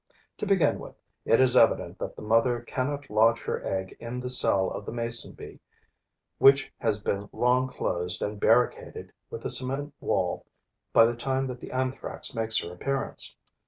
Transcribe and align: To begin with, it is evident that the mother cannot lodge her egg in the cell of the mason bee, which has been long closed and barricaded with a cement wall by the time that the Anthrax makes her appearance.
To 0.37 0.47
begin 0.47 0.79
with, 0.79 0.95
it 1.25 1.39
is 1.39 1.55
evident 1.55 1.99
that 1.99 2.15
the 2.15 2.23
mother 2.23 2.61
cannot 2.61 3.11
lodge 3.11 3.41
her 3.41 3.63
egg 3.63 3.95
in 3.99 4.19
the 4.19 4.31
cell 4.31 4.71
of 4.71 4.83
the 4.87 4.91
mason 4.91 5.33
bee, 5.33 5.59
which 6.39 6.73
has 6.79 6.99
been 7.03 7.29
long 7.31 7.67
closed 7.67 8.23
and 8.23 8.39
barricaded 8.39 9.13
with 9.29 9.45
a 9.45 9.49
cement 9.51 9.93
wall 9.99 10.47
by 10.91 11.05
the 11.05 11.15
time 11.15 11.45
that 11.45 11.59
the 11.59 11.71
Anthrax 11.71 12.33
makes 12.33 12.57
her 12.63 12.73
appearance. 12.73 13.35